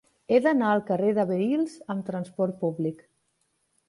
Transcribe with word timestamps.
He 0.35 0.37
d'anar 0.43 0.69
al 0.69 0.79
carrer 0.87 1.11
de 1.17 1.25
Vehils 1.31 1.75
amb 1.95 2.07
trasport 2.07 2.57
públic. 2.63 3.05